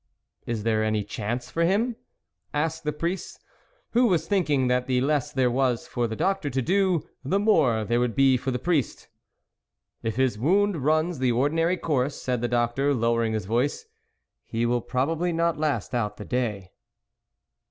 "Is 0.47 0.63
there 0.63 0.83
any 0.83 1.03
chance 1.03 1.51
for 1.51 1.63
him?" 1.63 1.95
asked 2.55 2.85
the 2.85 2.91
priest, 2.91 3.39
who 3.91 4.09
\vas 4.09 4.25
thinking 4.25 4.65
that 4.65 4.87
the 4.87 4.99
less 4.99 5.31
THE 5.31 5.43
WOLF 5.43 5.53
LEADER 5.53 5.65
89 5.65 5.67
there 5.67 5.71
was 5.75 5.87
for 5.87 6.07
the 6.07 6.15
doctor 6.15 6.49
to 6.49 6.61
do, 6.63 7.07
the 7.23 7.39
more 7.39 7.85
there 7.85 7.99
would 7.99 8.15
be 8.15 8.35
for 8.35 8.49
the 8.49 8.57
priest." 8.57 9.09
If 10.01 10.15
his 10.15 10.39
wound 10.39 10.77
runs 10.83 11.19
the 11.19 11.31
ordinary 11.31 11.77
course," 11.77 12.19
said 12.19 12.41
the 12.41 12.47
doctor, 12.47 12.95
lowering 12.95 13.33
his 13.33 13.45
voice,' 13.45 13.85
he 14.43 14.65
will 14.65 14.81
probably 14.81 15.31
not 15.31 15.59
last 15.59 15.93
out 15.93 16.17
the 16.17 16.25
day." 16.25 16.71